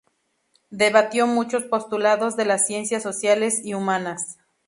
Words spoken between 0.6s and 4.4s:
Debatió muchos postulados de las ciencias sociales y humanas.